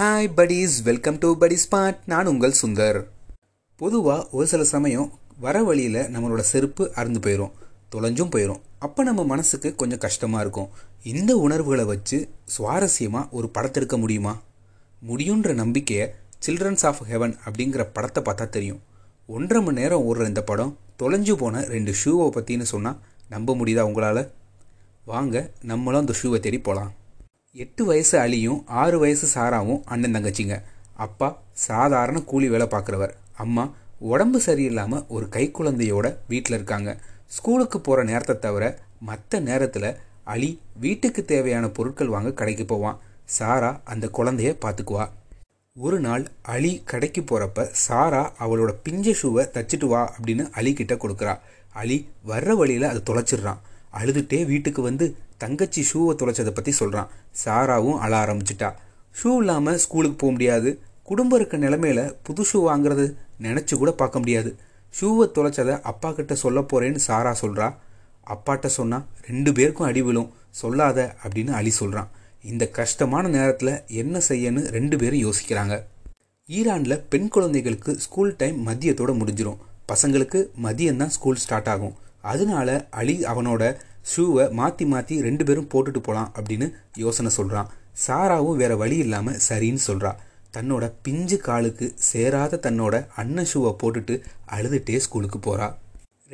hi 0.00 0.26
buddies 0.34 0.74
welcome 0.82 1.18
to 1.18 1.28
buddy 1.36 1.56
spot 1.56 2.00
நான் 2.04 2.26
உங்கள் 2.26 2.56
சுந்தர் 2.60 2.98
பொதுவாக 3.80 4.26
ஒரு 4.30 4.46
சில 4.46 4.64
சமயம் 4.64 5.06
வர 5.38 5.62
வழியில் 5.62 6.00
நம்மளோட 6.14 6.42
செருப்பு 6.44 6.84
அறுந்து 6.94 7.20
போயிடும் 7.20 7.54
தொலைஞ்சும் 7.88 8.32
போயிடும் 8.34 8.60
அப்போ 8.78 9.04
நம்ம 9.04 9.24
மனசுக்கு 9.24 9.70
கொஞ்சம் 9.74 9.98
கஷ்டமாக 9.98 10.40
இருக்கும் 10.40 10.68
இந்த 11.04 11.36
உணர்வுகளை 11.36 11.84
வச்சு 11.84 12.18
சுவாரஸ்யமாக 12.56 13.30
ஒரு 13.30 13.48
படத்தை 13.48 13.80
எடுக்க 13.80 13.98
முடியுமா 13.98 14.34
முடியுன்ற 15.02 15.54
நம்பிக்கையை 15.54 16.08
சில்ட்ரன்ஸ் 16.38 16.84
ஆஃப் 16.84 17.02
ஹெவன் 17.04 17.34
அப்படிங்கிற 17.46 17.86
படத்தை 17.92 18.22
பார்த்தா 18.22 18.48
தெரியும் 18.48 18.82
ஒன்றரை 19.28 19.62
மணி 19.62 19.80
நேரம் 19.80 20.04
ஓடுற 20.04 20.26
இந்த 20.26 20.42
படம் 20.42 20.76
தொலைஞ்சு 20.98 21.36
போன 21.36 21.64
ரெண்டு 21.68 21.94
ஷூவை 21.94 22.28
பற்றின்னு 22.30 22.68
சொன்னால் 22.68 23.00
நம்ப 23.28 23.56
முடியுதா 23.56 23.80
உங்களால் 23.82 24.22
வாங்க 25.04 25.36
நம்மளும் 25.62 26.00
அந்த 26.00 26.16
ஷூவை 26.22 26.40
தேடி 26.40 26.60
போகலாம் 26.60 26.92
எட்டு 27.56 27.82
வயசு 27.84 28.14
அழியும் 28.18 28.60
ஆறு 28.80 28.96
வயசு 28.98 29.26
சாராவும் 29.34 29.82
அண்ணன் 29.84 30.14
தங்கச்சிங்க 30.16 30.56
அப்பா 30.96 31.28
சாதாரண 31.62 32.18
கூலி 32.24 32.48
வேலை 32.48 32.66
பார்க்குறவர் 32.66 33.12
அம்மா 33.36 33.64
உடம்பு 34.06 34.38
சரியில்லாமல் 34.46 35.04
ஒரு 35.08 35.26
கை 35.28 35.44
குழந்தையோட 35.50 36.06
வீட்டில் 36.28 36.56
இருக்காங்க 36.56 36.90
ஸ்கூலுக்கு 37.28 37.78
போகிற 37.80 38.02
நேரத்தை 38.04 38.34
தவிர 38.38 38.64
மற்ற 39.00 39.40
நேரத்தில் 39.40 39.88
அலி 40.26 40.50
வீட்டுக்கு 40.76 41.22
தேவையான 41.24 41.66
பொருட்கள் 41.68 42.08
வாங்க 42.08 42.32
கடைக்கு 42.32 42.64
போவான் 42.64 43.00
சாரா 43.30 43.70
அந்த 43.84 44.10
குழந்தைய 44.12 44.52
பார்த்துக்குவா 44.64 45.06
ஒரு 45.76 46.00
நாள் 46.00 46.24
அலி 46.48 46.72
கடைக்கு 46.84 47.22
போகிறப்ப 47.22 47.68
சாரா 47.84 48.22
அவளோட 48.38 48.72
பிஞ்ச 48.84 49.14
ஷூவை 49.20 49.44
தச்சுட்டு 49.50 49.86
வா 49.86 50.02
அப்படின்னு 50.12 50.44
அலி 50.52 50.72
கிட்ட 50.72 50.94
கொடுக்குறா 50.96 51.34
அலி 51.74 51.98
வர்ற 52.26 52.52
வழியில் 52.56 52.90
அதை 52.90 53.00
தொலைச்சிடுறான் 53.06 53.60
அழுதுகிட்டே 53.96 54.40
வீட்டுக்கு 54.46 54.80
வந்து 54.82 55.06
தங்கச்சி 55.38 55.80
ஷூவை 55.90 56.12
தொலைச்சதை 56.14 56.52
பற்றி 56.52 56.72
சொல்கிறான் 56.72 57.10
சாராவும் 57.42 57.98
அழ 57.98 58.12
ஆரம்பிச்சிட்டா 58.18 58.68
ஷூ 59.14 59.30
இல்லாமல் 59.40 59.80
ஸ்கூலுக்கு 59.80 60.16
போக 60.16 60.32
முடியாது 60.32 60.70
குடும்பம் 61.04 61.38
இருக்க 61.38 61.56
நிலமையில 61.58 62.00
புது 62.22 62.42
ஷூ 62.44 62.58
வாங்குறது 62.62 63.04
நினச்சி 63.40 63.74
கூட 63.74 63.90
பார்க்க 63.94 64.18
முடியாது 64.18 64.50
ஷூவை 64.94 65.26
தொலைச்சதை 65.34 65.74
அப்பா 65.82 66.08
கிட்ட 66.12 66.34
சொல்ல 66.36 66.60
போகிறேன்னு 66.62 67.00
சாரா 67.04 67.32
சொல்கிறா 67.40 67.66
அப்பாட்ட 68.26 68.68
சொன்னால் 68.76 69.04
ரெண்டு 69.26 69.50
பேருக்கும் 69.52 69.88
அடி 69.88 70.02
விழும் 70.02 70.30
சொல்லாத 70.52 71.00
அப்படின்னு 71.22 71.52
அழி 71.52 71.72
சொல்கிறான் 71.72 72.10
இந்த 72.44 72.64
கஷ்டமான 72.70 73.28
நேரத்தில் 73.28 73.72
என்ன 73.94 74.16
செய்யன்னு 74.28 74.62
ரெண்டு 74.70 74.96
பேரும் 74.96 75.24
யோசிக்கிறாங்க 75.24 75.76
ஈரானில் 76.48 77.02
பெண் 77.08 77.28
குழந்தைகளுக்கு 77.28 77.92
ஸ்கூல் 77.98 78.32
டைம் 78.36 78.58
மதியத்தோடு 78.66 79.14
முடிஞ்சிடும் 79.14 79.60
பசங்களுக்கு 79.88 80.40
மதியம்தான் 80.62 81.14
ஸ்கூல் 81.14 81.40
ஸ்டார்ட் 81.42 81.70
ஆகும் 81.70 81.94
அதனால 82.26 82.68
அலி 82.94 83.16
அவனோட 83.26 83.62
ஷூவை 84.10 84.44
மாற்றி 84.52 84.84
மாற்றி 84.86 85.14
ரெண்டு 85.20 85.44
பேரும் 85.44 85.70
போட்டுட்டு 85.72 86.00
போகலாம் 86.00 86.30
அப்படின்னு 86.36 86.66
யோசனை 86.98 87.30
சொல்கிறான் 87.32 87.70
சாராவும் 88.02 88.58
வேறு 88.58 88.76
வழி 88.76 88.96
இல்லாமல் 88.98 89.40
சரின்னு 89.46 89.82
சொல்கிறாள் 89.84 90.20
தன்னோட 90.54 90.84
பிஞ்சு 91.02 91.36
காலுக்கு 91.40 91.86
சேராத 92.04 92.60
தன்னோட 92.62 92.94
அண்ணன் 93.16 93.50
ஷூவை 93.50 93.72
போட்டுட்டு 93.80 94.14
அழுதுகிட்டே 94.50 95.00
ஸ்கூலுக்கு 95.02 95.38
போகிறா 95.40 95.66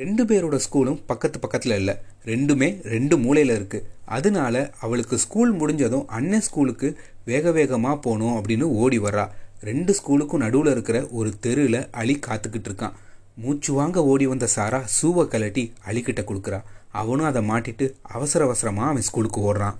ரெண்டு 0.00 0.23
பேரோட 0.25 0.57
ஸ்கூலும் 0.63 0.99
பக்கத்து 1.05 1.37
பக்கத்தில் 1.39 1.75
இல்லை 1.75 1.93
ரெண்டுமே 2.25 2.69
ரெண்டு 2.87 3.15
மூலையில் 3.17 3.53
இருக்குது 3.55 3.85
அதனால 4.09 4.55
அவளுக்கு 4.79 5.15
ஸ்கூல் 5.17 5.51
முடிஞ்சதும் 5.53 6.05
அண்ணன் 6.09 6.45
ஸ்கூலுக்கு 6.45 6.87
வேக 7.25 7.51
வேகமாக 7.51 7.97
போகணும் 7.99 8.37
அப்படின்னு 8.37 8.67
ஓடி 8.77 8.99
வர்றா 8.99 9.25
ரெண்டு 9.63 9.91
ஸ்கூலுக்கும் 9.93 10.41
நடுவில் 10.41 10.71
இருக்கிற 10.71 10.97
ஒரு 11.11 11.29
தெருவில் 11.39 11.79
அலி 11.95 12.15
காத்துக்கிட்டு 12.21 12.69
இருக்கான் 12.69 12.95
மூச்சு 13.37 13.71
வாங்க 13.73 13.99
ஓடி 14.03 14.25
வந்த 14.25 14.47
சாரா 14.47 14.79
சூவை 14.95 15.23
கலட்டி 15.27 15.63
அலிக்கிட்ட 15.85 16.21
கொடுக்குறா 16.23 16.59
அவனும் 16.93 17.25
அதை 17.25 17.41
மாட்டிட்டு 17.43 17.85
அவசர 18.11 18.41
அவசரமாக 18.43 18.89
அவன் 18.89 19.07
ஸ்கூலுக்கு 19.07 19.39
ஓடுறான் 19.41 19.77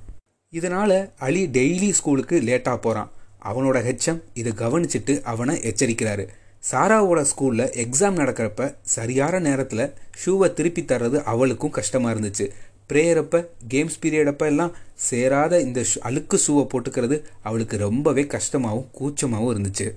இதனால் 0.54 0.98
அலி 1.20 1.44
டெய்லி 1.52 1.90
ஸ்கூலுக்கு 1.92 2.38
லேட்டாக 2.42 2.78
போகிறான் 2.78 3.12
அவனோட 3.42 3.78
ஹெச்எம் 3.84 4.24
இதை 4.34 4.52
கவனிச்சிட்டு 4.54 5.14
அவனை 5.24 5.56
எச்சரிக்கிறாரு 5.62 6.26
சாராவோட 6.64 7.22
ஸ்கூலில் 7.22 7.74
எக்ஸாம் 7.84 8.20
நடக்கிறப்ப 8.20 8.66
சரியான 8.90 9.40
நேரத்தில் 9.40 9.86
ஷூவை 10.24 10.48
திருப்பி 10.54 10.84
தர்றது 10.84 11.18
அவளுக்கும் 11.24 11.74
கஷ்டமாக 11.74 12.14
இருந்துச்சு 12.16 12.46
ப்ரேயரப்ப 12.90 13.38
கேம்ஸ் 13.68 14.00
பீரியடப்ப 14.00 14.46
எல்லாம் 14.46 14.74
சேராத 15.10 15.60
இந்த 15.62 15.82
அழுக்கு 16.02 16.38
ஷூவை 16.48 16.64
போட்டுக்கிறது 16.68 17.18
அவளுக்கு 17.42 17.78
ரொம்பவே 17.78 18.24
கஷ்டமாகவும் 18.32 18.90
கூச்சமாகவும் 18.92 19.54
இருந்துச்சு 19.54 19.88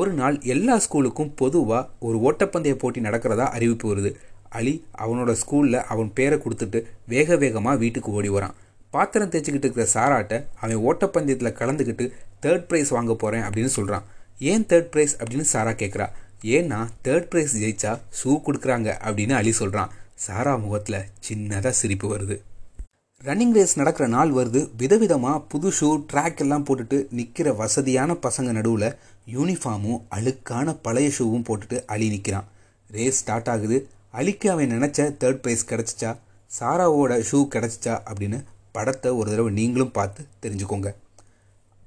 ஒரு 0.00 0.12
நாள் 0.12 0.36
எல்லா 0.44 0.74
ஸ்கூலுக்கும் 0.78 1.32
பொதுவாக 1.34 1.88
ஒரு 2.00 2.18
ஓட்டப்பந்தய 2.22 2.74
போட்டி 2.74 3.00
நடக்கிறதா 3.00 3.46
அறிவிப்பு 3.50 3.86
வருது 3.88 4.10
அலி 4.50 4.72
அவனோட 4.98 5.30
ஸ்கூலில் 5.32 5.78
அவன் 5.86 6.10
பேரை 6.12 6.36
கொடுத்துட்டு 6.38 6.78
வேக 7.06 7.36
வேகமாக 7.36 7.76
வீட்டுக்கு 7.76 8.10
ஓடி 8.12 8.28
வரான் 8.28 8.54
பாத்திரம் 8.92 9.30
தேய்ச்சிக்கிட்டு 9.30 9.66
இருக்கிற 9.66 9.86
சாராட்டை 9.94 10.38
அவன் 10.60 10.82
ஓட்டப்பந்தயத்தில் 10.84 11.56
கலந்துக்கிட்டு 11.58 12.06
தேர்ட் 12.42 12.66
ப்ரைஸ் 12.70 12.90
வாங்க 12.90 13.14
போகிறேன் 13.14 13.44
அப்படின்னு 13.44 13.72
சொல்கிறான் 13.72 14.06
ஏன் 14.44 14.66
தேர்ட் 14.66 14.90
ப்ரைஸ் 14.92 15.14
அப்படின்னு 15.18 15.46
சாரா 15.50 15.74
கேட்குறா 15.74 16.06
ஏன்னா 16.50 16.78
தேர்ட் 17.04 17.28
ப்ரைஸ் 17.32 17.56
ஜெயிச்சா 17.56 17.92
ஷூ 18.20 18.30
கொடுக்குறாங்க 18.46 18.88
அப்படின்னு 19.00 19.34
அலி 19.34 19.52
சொல்கிறான் 19.52 19.92
சாரா 20.18 20.54
முகத்தில் 20.56 21.00
சின்னதாக 21.28 21.74
சிரிப்பு 21.74 22.08
வருது 22.14 22.36
ரன்னிங் 23.22 23.52
ரேஸ் 23.52 23.74
நடக்கிற 23.76 24.04
நாள் 24.08 24.30
வருது 24.30 24.60
விதவிதமாக 24.78 25.42
புது 25.48 25.68
ஷூ 25.70 25.88
ட்ராக் 26.12 26.40
எல்லாம் 26.40 26.64
போட்டுட்டு 26.66 26.98
நிற்கிற 27.10 27.48
வசதியான 27.52 28.16
பசங்க 28.22 28.52
நடுவில் 28.52 28.86
யூனிஃபார்மும் 29.32 30.00
அழுக்கான 30.08 30.74
பழைய 30.82 31.10
ஷூவும் 31.18 31.44
போட்டுட்டு 31.48 31.76
அழி 31.86 32.06
நிற்கிறான் 32.08 32.48
ரேஸ் 32.90 33.20
ஸ்டார்ட் 33.20 33.48
ஆகுது 33.48 33.78
அழிக்க 34.12 34.50
அவன் 34.52 34.72
நினச்ச 34.72 35.06
தேர்ட் 35.20 35.40
ப்ரைஸ் 35.42 35.64
கிடச்சிச்சா 35.68 36.10
சாராவோட 36.50 37.20
ஷூ 37.30 37.40
கிடச்சிச்சா 37.54 37.94
அப்படின்னு 38.08 38.40
படத்தை 38.72 39.12
ஒரு 39.16 39.30
தடவை 39.30 39.52
நீங்களும் 39.52 39.92
பார்த்து 39.92 40.24
தெரிஞ்சுக்கோங்க 40.42 40.90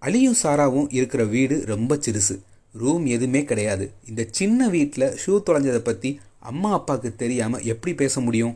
அழியும் 0.01 0.39
சாராவும் 0.43 0.89
இருக்கிற 0.91 1.23
வீடு 1.27 1.57
ரொம்ப 1.66 1.97
சிறுசு 2.05 2.35
ரூம் 2.75 3.05
எதுவுமே 3.07 3.41
கிடையாது 3.43 3.88
இந்த 4.05 4.21
சின்ன 4.31 4.69
வீட்டில் 4.69 5.13
ஷூ 5.23 5.35
தொலைஞ்சதை 5.45 5.81
பற்றி 5.81 6.09
அம்மா 6.43 6.71
அப்பாவுக்கு 6.73 7.11
தெரியாமல் 7.16 7.66
எப்படி 7.66 7.93
பேச 7.95 8.21
முடியும் 8.21 8.55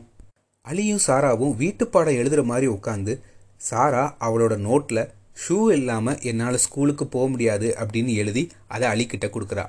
அலியும் 0.64 1.04
சாராவும் 1.06 1.54
வீட்டுப்பாடம் 1.56 2.16
எழுதுகிற 2.16 2.42
மாதிரி 2.44 2.66
உட்காந்து 2.68 3.12
சாரா 3.60 4.02
அவளோட 4.20 4.54
நோட்டில் 4.58 5.02
ஷூ 5.42 5.56
இல்லாமல் 5.72 6.20
என்னால் 6.22 6.58
ஸ்கூலுக்கு 6.58 7.04
போக 7.06 7.26
முடியாது 7.28 7.68
அப்படின்னு 7.80 8.12
எழுதி 8.14 8.42
அதை 8.68 8.86
அலிக்கிட்ட 8.88 9.26
கொடுக்குறா 9.28 9.64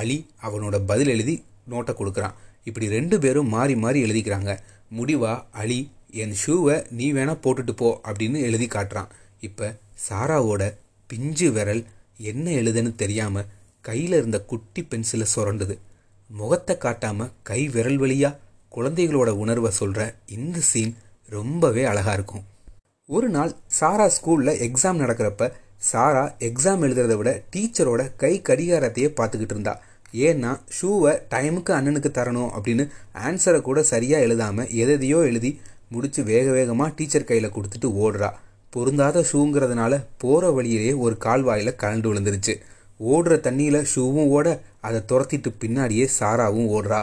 அலி 0.00 0.18
அவனோட 0.42 0.76
பதில் 0.84 1.08
எழுதி 1.08 1.34
நோட்டை 1.70 1.92
கொடுக்குறான் 1.94 2.36
இப்படி 2.66 2.86
ரெண்டு 2.88 3.16
பேரும் 3.18 3.48
மாறி 3.48 3.74
மாறி 3.76 3.98
எழுதிக்கிறாங்க 4.06 4.52
முடிவாக 4.90 5.44
அலி 5.54 5.80
என் 6.16 6.34
ஷூவை 6.42 6.76
நீ 6.90 7.06
வேணால் 7.12 7.42
போட்டுட்டு 7.44 7.72
போ 7.72 7.88
அப்படின்னு 8.06 8.38
எழுதி 8.40 8.66
காட்டுறான் 8.68 9.10
இப்போ 9.40 9.66
சாராவோட 10.08 10.62
பிஞ்சு 11.10 11.48
விரல் 11.50 11.82
என்ன 12.22 12.46
எழுதுன்னு 12.52 12.92
தெரியாமல் 12.94 13.48
கையில் 13.84 14.16
இருந்த 14.16 14.38
குட்டி 14.44 14.82
பென்சிலை 14.84 15.26
சுரண்டுது 15.34 15.74
முகத்தை 16.30 16.74
காட்டாமல் 16.78 17.32
கை 17.42 17.60
விரல் 17.68 17.98
வழியாக 17.98 18.38
குழந்தைகளோட 18.76 19.30
உணர்வை 19.36 19.70
சொல்கிற 19.72 20.02
இந்த 20.28 20.58
சீன் 20.70 20.94
ரொம்பவே 21.28 21.82
அழகாக 21.84 22.16
இருக்கும் 22.16 22.44
ஒரு 23.08 23.28
நாள் 23.28 23.52
சாரா 23.66 24.06
ஸ்கூலில் 24.08 24.58
எக்ஸாம் 24.60 25.00
நடக்கிறப்ப 25.00 25.48
சாரா 25.82 26.24
எக்ஸாம் 26.40 26.82
எழுதுறத 26.82 27.14
விட 27.16 27.30
டீச்சரோட 27.50 28.02
கை 28.16 28.32
கடிகாரத்தையே 28.48 29.08
பார்த்துக்கிட்டு 29.16 29.54
இருந்தா 29.54 29.74
ஏன்னா 30.22 30.50
ஷூவை 30.80 31.12
டைமுக்கு 31.28 31.72
அண்ணனுக்கு 31.72 32.10
தரணும் 32.10 32.50
அப்படின்னு 32.50 32.84
ஆன்சரை 33.22 33.60
கூட 33.60 33.82
சரியாக 33.82 34.26
எழுதாமல் 34.26 34.70
எதையோ 34.84 35.20
எழுதி 35.22 35.50
முடித்து 35.88 36.20
வேக 36.24 36.46
வேகமாக 36.50 36.94
டீச்சர் 36.96 37.24
கையில் 37.24 37.54
கொடுத்துட்டு 37.54 37.90
ஓடுறா 38.02 38.30
பொருந்தாத 38.72 39.20
ஷூங்கிறதுனால 39.32 39.94
போகிற 40.18 40.50
வழியிலேயே 40.50 40.94
ஒரு 40.98 41.16
கால்வாயில் 41.16 41.78
கலண்டு 41.82 42.08
விழுந்துருச்சு 42.08 42.54
ஓடுற 43.06 43.34
தண்ணியில் 43.40 43.86
ஷூவும் 43.94 44.30
ஓட 44.30 44.46
அதை 44.80 45.00
துரத்திட்டு 45.08 45.50
பின்னாடியே 45.60 46.06
சாராவும் 46.18 46.68
ஓடுறா 46.68 47.00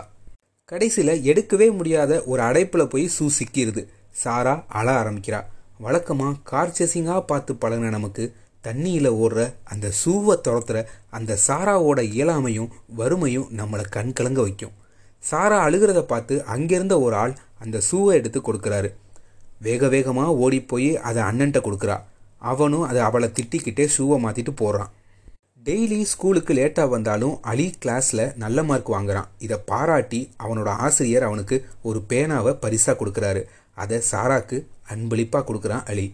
கடைசியில் 0.70 1.24
எடுக்கவே 1.24 1.66
முடியாத 1.76 2.12
ஒரு 2.26 2.42
அடைப்பில் 2.42 2.90
போய் 2.90 3.06
சூ 3.08 3.26
சிக்கிடுது 3.30 3.82
சாரா 4.14 4.54
அழ 4.70 4.88
ஆரம்பிக்கிறா 4.94 5.40
வழக்கமாக 5.78 6.40
கார் 6.44 6.74
சேசிங்காக 6.78 7.22
பார்த்து 7.22 7.54
பழகின 7.56 7.90
நமக்கு 7.90 8.24
தண்ணியில் 8.64 9.10
ஓடுற 9.16 9.42
அந்த 9.64 9.88
சூவை 10.00 10.36
துரத்துற 10.42 10.78
அந்த 11.10 11.38
சாராவோட 11.48 12.00
இயலாமையும் 12.12 12.70
வறுமையும் 12.96 13.50
நம்மளை 13.52 13.86
கண் 13.90 14.14
கலங்க 14.14 14.42
வைக்கும் 14.42 14.74
சாரா 15.24 15.58
அழுகிறத 15.64 16.04
பார்த்து 16.06 16.38
அங்கிருந்த 16.48 16.98
ஒரு 17.00 17.16
ஆள் 17.16 17.36
அந்த 17.60 17.82
சூவை 17.90 18.14
எடுத்து 18.16 18.42
கொடுக்குறாரு 18.42 18.92
வேக 19.60 19.88
வேகமாக 19.88 20.38
ஓடி 20.38 20.62
போய் 20.66 20.92
அதை 21.02 21.22
அண்ணன்ட்ட 21.24 21.60
கொடுக்குறா 21.60 21.98
அவனும் 22.42 22.88
அதை 22.88 23.02
அவளை 23.02 23.30
திட்டிக்கிட்டே 23.34 23.88
ஷூவை 23.98 24.18
மாற்றிட்டு 24.24 24.54
போடுறான் 24.56 24.92
டெய்லி 25.64 25.98
ஸ்கூலுக்கு 26.04 26.54
லேட்டாக 26.54 26.90
வந்தாலும் 26.90 27.36
அலி 27.44 27.66
கிளாஸில் 27.84 28.24
நல்ல 28.36 28.64
மார்க் 28.64 28.90
வாங்குறான் 28.94 29.30
இதை 29.40 29.58
பாராட்டி 29.68 30.20
அவனோட 30.40 30.70
ஆசிரியர் 30.80 31.26
அவனுக்கு 31.26 31.58
ஒரு 31.82 32.00
பேனாவை 32.10 32.52
பரிசாக 32.60 32.96
கொடுக்குறாரு 33.00 33.42
அதை 33.78 34.00
சாராக்கு 34.10 34.58
அன்பளிப்பாக 34.88 35.46
கொடுக்குறான் 35.46 35.86
அலி 35.86 36.06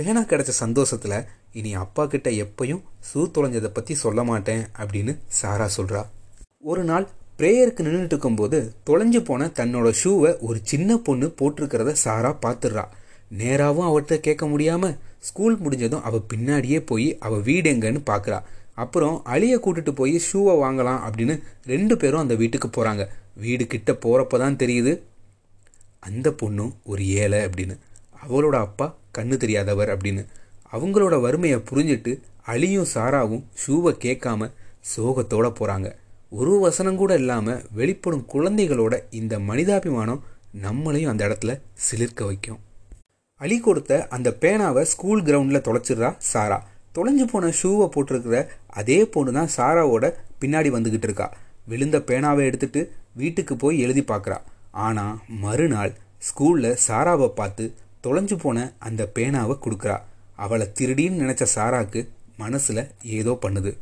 பேனா 0.00 0.22
கிடைச்ச 0.24 0.52
சந்தோஷத்தில் 0.58 1.16
இனி 1.52 1.72
அப்பா 1.76 2.04
கிட்ட 2.06 2.28
எப்பையும் 2.44 2.84
சூ 3.08 3.22
தொலைஞ்சதை 3.34 3.70
பற்றி 3.72 3.94
சொல்ல 3.96 4.22
மாட்டேன் 4.24 4.62
அப்படின்னு 4.78 5.14
சாரா 5.40 5.66
சொல்கிறா 5.76 6.02
ஒரு 6.64 6.84
நாள் 6.84 7.06
ப்ரேயருக்கு 7.38 7.84
நின்றுட்டு 7.84 8.14
இருக்கும்போது 8.14 8.58
தொலைஞ்சு 8.86 9.20
போன 9.24 9.50
தன்னோட 9.56 9.90
ஷூவை 10.02 10.32
ஒரு 10.40 10.58
சின்ன 10.64 10.96
பொண்ணு 11.00 11.28
போட்டிருக்கிறத 11.38 11.94
சாரா 12.00 12.32
பார்த்துடுறா 12.42 12.84
நேராகவும் 13.34 13.88
அவர்கிட்ட 13.88 14.16
கேட்க 14.20 14.46
முடியாமல் 14.46 14.96
ஸ்கூல் 15.20 15.56
முடிஞ்சதும் 15.58 16.02
அவள் 16.02 16.28
பின்னாடியே 16.28 16.78
போய் 16.84 17.08
அவள் 17.18 17.42
வீடு 17.42 17.68
எங்கன்னு 17.72 18.00
பார்க்குறா 18.06 18.38
அப்புறம் 18.74 19.22
அழிய 19.24 19.58
கூட்டுட்டு 19.58 19.92
போய் 19.92 20.22
ஷூவை 20.32 20.54
வாங்கலாம் 20.58 21.00
அப்படின்னு 21.06 21.42
ரெண்டு 21.64 21.96
பேரும் 21.96 22.20
அந்த 22.20 22.34
வீட்டுக்கு 22.34 22.68
போகிறாங்க 22.68 23.08
வீடு 23.34 23.66
கிட்ட 23.66 23.92
போகிறப்ப 23.92 24.38
தான் 24.38 24.56
தெரியுது 24.56 25.02
அந்த 26.00 26.30
பொண்ணும் 26.30 26.72
ஒரு 26.82 27.06
ஏழை 27.06 27.40
அப்படின்னு 27.40 27.78
அவளோட 28.22 28.56
அப்பா 28.60 28.86
கண்ணு 29.18 29.36
தெரியாதவர் 29.36 29.88
அப்படின்னு 29.88 30.22
அவங்களோட 30.72 31.20
வறுமையை 31.20 31.58
புரிஞ்சிட்டு 31.70 32.12
அழியும் 32.42 32.90
சாராவும் 32.94 33.44
ஷூவை 33.66 33.92
கேட்காம 33.98 34.50
சோகத்தோடு 34.96 35.50
போகிறாங்க 35.50 35.88
ஒரு 36.30 36.58
வசனம் 36.58 36.96
கூட 36.96 37.14
இல்லாமல் 37.14 37.64
வெளிப்படும் 37.72 38.26
குழந்தைகளோட 38.32 38.94
இந்த 39.10 39.38
மனிதாபிமானம் 39.38 40.22
நம்மளையும் 40.62 41.10
அந்த 41.10 41.28
இடத்துல 41.28 41.60
சிலிர்க்க 41.80 42.24
வைக்கும் 42.24 42.60
அழி 43.40 43.60
கொடுத்த 43.60 44.06
அந்த 44.08 44.36
பேனாவை 44.40 44.82
ஸ்கூல் 44.82 45.22
கிரவுண்டில் 45.22 45.64
தொலைச்சிடுறா 45.64 46.10
சாரா 46.18 46.58
தொலைஞ்சு 46.94 47.24
போன 47.24 47.50
ஷூவை 47.58 47.86
போட்டிருக்கிற 47.88 48.38
அதே 48.74 48.98
பொண்ணு 49.06 49.32
தான் 49.32 49.52
சாராவோட 49.56 50.06
பின்னாடி 50.40 50.70
வந்துக்கிட்டு 50.70 51.08
இருக்கா 51.08 51.26
விழுந்த 51.66 51.96
பேனாவை 52.00 52.42
எடுத்துட்டு 52.44 52.80
வீட்டுக்கு 53.16 53.54
போய் 53.56 53.76
எழுதி 53.78 54.02
பார்க்குறா 54.02 54.38
ஆனால் 54.78 55.14
மறுநாள் 55.40 55.92
ஸ்கூலில் 56.20 56.78
சாராவை 56.86 57.28
பார்த்து 57.34 57.64
தொலைஞ்சு 58.04 58.36
போன 58.36 58.58
அந்த 58.80 59.02
பேனாவை 59.14 59.54
கொடுக்குறா 59.58 59.96
அவளை 60.38 60.66
திருடின்னு 60.78 61.22
நினச்ச 61.22 61.44
சாராக்கு 61.54 62.00
மனசில் 62.38 62.82
ஏதோ 63.12 63.32
பண்ணுது 63.42 63.72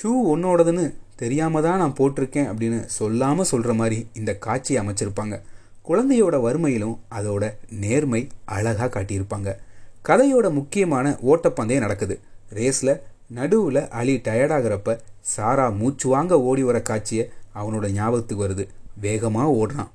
ஷூ 0.00 0.10
உன்னோடதுன்னு 0.32 0.84
தெரியாம 1.16 1.60
தான் 1.60 1.80
நான் 1.82 1.96
போட்டிருக்கேன் 1.98 2.50
அப்படின்னு 2.50 2.78
சொல்லாமல் 2.96 3.48
சொல்கிற 3.48 3.72
மாதிரி 3.74 3.98
இந்த 4.12 4.32
காட்சி 4.38 4.72
அமைச்சிருப்பாங்க 4.78 5.36
குழந்தையோட 5.82 6.36
வறுமையிலும் 6.40 6.96
அதோட 7.10 7.44
நேர்மை 7.80 8.20
அழகாக 8.46 8.90
காட்டியிருப்பாங்க 8.90 9.50
கதையோட 10.04 10.46
முக்கியமான 10.52 11.06
ஓட்டப்பந்தயம் 11.22 11.84
நடக்குது 11.84 12.14
ரேஸில் 12.54 12.94
நடுவில் 13.30 13.82
அலி 13.90 14.14
டயர்டாகிறப்ப 14.24 14.94
சாரா 15.34 15.66
மூச்சு 15.70 16.06
வாங்க 16.08 16.34
ஓடி 16.40 16.62
வர 16.62 16.78
காட்சியை 16.82 17.24
அவனோட 17.54 17.86
ஞாபகத்துக்கு 17.90 18.44
வருது 18.44 18.64
வேகமாக 19.00 19.56
ஓடுறான் 19.56 19.90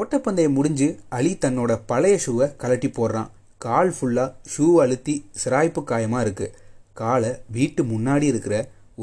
ஓட்டப்பந்தயம் 0.00 0.52
முடிஞ்சு 0.52 0.88
அலி 1.08 1.32
தன்னோட 1.40 1.72
பழைய 1.86 2.16
ஷூவை 2.26 2.46
கலட்டி 2.58 2.88
போடுறான் 2.90 3.30
கால் 3.60 3.90
ஃபுல்லாக 3.90 4.34
ஷூ 4.52 4.66
அழுத்தி 4.80 5.14
சிராய்ப்பு 5.36 5.80
காயமாக 5.84 6.24
இருக்குது 6.24 6.54
காலை 6.92 7.30
வீட்டு 7.50 7.82
முன்னாடி 7.84 8.26
இருக்கிற 8.26 8.54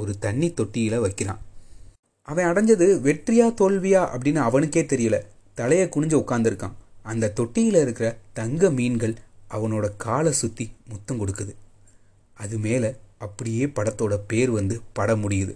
ஒரு 0.00 0.11
தண்ணி 0.19 0.47
தொட்டியில் 0.53 0.99
வைக்கிறான் 0.99 1.41
அவன் 2.27 2.47
அடைஞ்சது 2.47 2.87
வெற்றியா 3.01 3.47
தோல்வியா 3.59 4.01
அப்படின்னு 4.13 4.41
அவனுக்கே 4.41 4.83
தெரியல 4.83 5.17
தலையை 5.53 5.85
குனிஞ்சு 5.87 6.17
உட்காந்துருக்கான் 6.17 6.75
அந்த 7.03 7.31
தொட்டியில் 7.35 7.79
இருக்கிற 7.81 8.07
தங்க 8.33 8.69
மீன்கள் 8.69 9.15
அவனோட 9.51 9.85
காலை 9.97 10.31
சுற்றி 10.33 10.65
முத்தம் 10.89 11.19
கொடுக்குது 11.21 11.53
அது 12.37 12.55
மேலே 12.57 12.89
அப்படியே 13.17 13.65
படத்தோட 13.77 14.15
பேர் 14.27 14.51
வந்து 14.51 14.75
படம் 14.93 15.23
முடியுது 15.23 15.53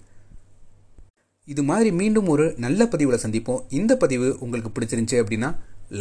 இது 1.48 1.62
மாதிரி 1.64 1.90
மீண்டும் 1.92 2.28
ஒரு 2.28 2.46
நல்ல 2.58 2.82
பதிவில் 2.88 3.24
சந்திப்போம் 3.24 3.62
இந்த 3.72 3.96
பதிவு 3.96 4.28
உங்களுக்கு 4.40 4.72
பிடிச்சிருந்துச்சி 4.72 5.22
அப்படின்னா 5.22 5.50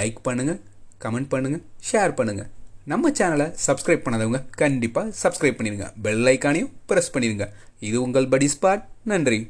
லைக் 0.00 0.20
பண்ணுங்கள் 0.22 0.60
கமெண்ட் 1.04 1.30
பண்ணுங்கள் 1.30 1.62
ஷேர் 1.90 2.14
பண்ணுங்கள் 2.14 2.48
நம்ம 2.86 3.10
சேனலை 3.10 3.46
சப்ஸ்கிரைப் 3.66 4.04
பண்ணாதவங்க 4.04 4.40
கண்டிப்பாக 4.56 5.12
சப்ஸ்கிரைப் 5.22 5.58
பண்ணிடுங்க 5.58 5.88
பெல் 6.02 6.28
ஐக்கானையும் 6.28 6.70
ப்ரெஸ் 6.88 7.12
பண்ணிடுங்க 7.14 7.46
இது 7.80 7.96
உங்கள் 8.02 8.28
படி 8.28 8.48
ஸ்பாட் 8.48 8.84
நன்றி 9.04 9.38